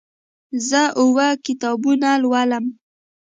[0.67, 2.65] زه اووه کتابونه لولم.